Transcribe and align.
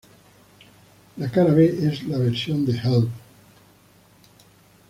La 1.17 1.29
cara 1.29 1.53
B 1.53 1.63
es 1.87 2.01
una 2.01 2.17
versión 2.17 2.65
de 2.65 2.71
"Help! 2.75 3.07